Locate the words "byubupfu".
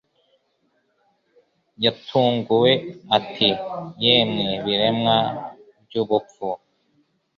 5.85-6.47